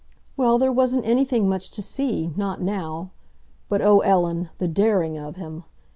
[0.35, 3.11] "Well, there wasn't anything much to see—not now.
[3.69, 5.63] But, oh, Ellen, the daring of him!